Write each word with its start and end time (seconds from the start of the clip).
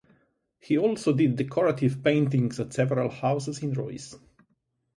He 0.57 0.79
also 0.79 1.13
did 1.13 1.35
decorative 1.35 2.03
paintings 2.03 2.59
at 2.59 2.73
several 2.73 3.07
houses 3.07 3.61
in 3.61 3.73
Reus. 3.73 4.15